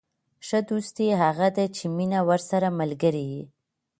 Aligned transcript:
ښه 0.47 0.59
دوستي 0.69 1.07
هغه 1.23 1.47
ده، 1.55 1.65
چي 1.75 1.85
مینه 1.97 2.19
ورسره 2.29 2.67
ملګرې 2.79 3.25
يي. 3.33 3.43